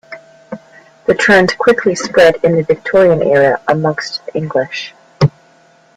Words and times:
The 1.05 1.13
trend 1.13 1.55
quickly 1.59 1.93
spread 1.93 2.37
in 2.43 2.55
the 2.55 2.63
Victorian 2.63 3.21
Era 3.21 3.61
amongst 3.67 4.25
the 4.25 4.33
English. 4.35 4.95